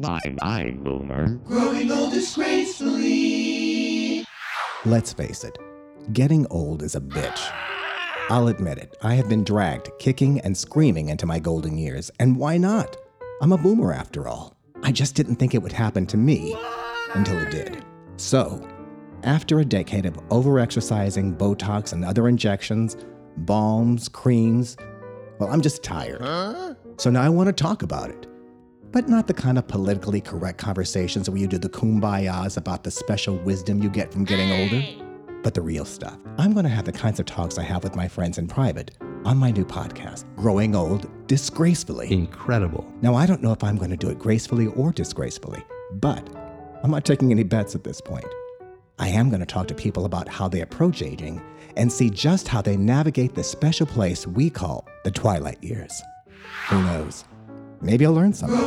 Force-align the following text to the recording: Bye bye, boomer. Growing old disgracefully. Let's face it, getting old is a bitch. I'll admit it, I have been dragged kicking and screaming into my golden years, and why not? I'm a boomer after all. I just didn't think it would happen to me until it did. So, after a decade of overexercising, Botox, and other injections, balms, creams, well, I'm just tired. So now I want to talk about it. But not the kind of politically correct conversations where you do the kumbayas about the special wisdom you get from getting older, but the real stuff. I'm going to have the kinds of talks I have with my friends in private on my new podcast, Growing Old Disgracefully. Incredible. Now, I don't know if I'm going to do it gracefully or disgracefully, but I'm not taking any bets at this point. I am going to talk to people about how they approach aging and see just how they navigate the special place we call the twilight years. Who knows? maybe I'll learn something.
Bye 0.00 0.34
bye, 0.40 0.74
boomer. 0.78 1.34
Growing 1.44 1.92
old 1.92 2.14
disgracefully. 2.14 4.24
Let's 4.86 5.12
face 5.12 5.44
it, 5.44 5.58
getting 6.14 6.46
old 6.46 6.82
is 6.82 6.94
a 6.94 7.00
bitch. 7.00 7.52
I'll 8.30 8.48
admit 8.48 8.78
it, 8.78 8.96
I 9.02 9.12
have 9.14 9.28
been 9.28 9.44
dragged 9.44 9.90
kicking 9.98 10.40
and 10.40 10.56
screaming 10.56 11.10
into 11.10 11.26
my 11.26 11.38
golden 11.38 11.76
years, 11.76 12.10
and 12.20 12.38
why 12.38 12.56
not? 12.56 12.96
I'm 13.42 13.52
a 13.52 13.58
boomer 13.58 13.92
after 13.92 14.28
all. 14.28 14.56
I 14.82 14.92
just 14.92 15.14
didn't 15.14 15.36
think 15.36 15.54
it 15.54 15.62
would 15.62 15.72
happen 15.72 16.06
to 16.06 16.16
me 16.16 16.56
until 17.12 17.38
it 17.38 17.50
did. 17.50 17.84
So, 18.16 18.66
after 19.24 19.60
a 19.60 19.64
decade 19.64 20.06
of 20.06 20.14
overexercising, 20.28 21.36
Botox, 21.36 21.92
and 21.92 22.02
other 22.02 22.28
injections, 22.28 22.96
balms, 23.36 24.08
creams, 24.08 24.74
well, 25.38 25.50
I'm 25.50 25.60
just 25.60 25.82
tired. 25.82 26.22
So 26.96 27.10
now 27.10 27.20
I 27.20 27.28
want 27.28 27.48
to 27.48 27.52
talk 27.52 27.82
about 27.82 28.08
it. 28.08 28.26
But 28.92 29.08
not 29.08 29.26
the 29.26 29.32
kind 29.32 29.56
of 29.56 29.66
politically 29.66 30.20
correct 30.20 30.58
conversations 30.58 31.28
where 31.30 31.38
you 31.38 31.46
do 31.46 31.56
the 31.56 31.70
kumbayas 31.70 32.58
about 32.58 32.84
the 32.84 32.90
special 32.90 33.38
wisdom 33.38 33.82
you 33.82 33.88
get 33.88 34.12
from 34.12 34.24
getting 34.24 34.52
older, 34.52 34.86
but 35.42 35.54
the 35.54 35.62
real 35.62 35.86
stuff. 35.86 36.18
I'm 36.36 36.52
going 36.52 36.64
to 36.64 36.70
have 36.70 36.84
the 36.84 36.92
kinds 36.92 37.18
of 37.18 37.24
talks 37.24 37.56
I 37.56 37.62
have 37.62 37.82
with 37.82 37.96
my 37.96 38.06
friends 38.06 38.36
in 38.36 38.46
private 38.48 38.90
on 39.24 39.38
my 39.38 39.50
new 39.50 39.64
podcast, 39.64 40.24
Growing 40.36 40.76
Old 40.76 41.08
Disgracefully. 41.26 42.12
Incredible. 42.12 42.86
Now, 43.00 43.14
I 43.14 43.24
don't 43.24 43.42
know 43.42 43.52
if 43.52 43.64
I'm 43.64 43.78
going 43.78 43.90
to 43.90 43.96
do 43.96 44.10
it 44.10 44.18
gracefully 44.18 44.66
or 44.66 44.92
disgracefully, 44.92 45.64
but 45.92 46.28
I'm 46.84 46.90
not 46.90 47.06
taking 47.06 47.30
any 47.30 47.44
bets 47.44 47.74
at 47.74 47.84
this 47.84 48.00
point. 48.00 48.26
I 48.98 49.08
am 49.08 49.30
going 49.30 49.40
to 49.40 49.46
talk 49.46 49.68
to 49.68 49.74
people 49.74 50.04
about 50.04 50.28
how 50.28 50.48
they 50.48 50.60
approach 50.60 51.00
aging 51.00 51.40
and 51.78 51.90
see 51.90 52.10
just 52.10 52.46
how 52.46 52.60
they 52.60 52.76
navigate 52.76 53.34
the 53.34 53.42
special 53.42 53.86
place 53.86 54.26
we 54.26 54.50
call 54.50 54.86
the 55.04 55.10
twilight 55.10 55.64
years. 55.64 56.02
Who 56.68 56.82
knows? 56.82 57.24
maybe 57.82 58.06
I'll 58.06 58.12
learn 58.14 58.32
something. 58.32 58.58